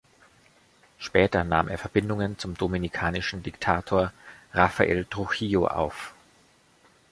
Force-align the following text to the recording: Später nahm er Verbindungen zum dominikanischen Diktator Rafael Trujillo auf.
Später 0.97 1.43
nahm 1.43 1.67
er 1.67 1.77
Verbindungen 1.77 2.39
zum 2.39 2.57
dominikanischen 2.57 3.43
Diktator 3.43 4.11
Rafael 4.51 5.05
Trujillo 5.05 5.67
auf. 5.67 6.15